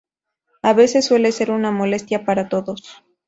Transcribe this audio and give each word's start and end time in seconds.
A 0.63 0.73
veces 0.73 1.05
suele 1.05 1.31
ser 1.31 1.51
una 1.51 1.69
molestia 1.69 2.25
para 2.25 2.49
todos. 2.49 3.03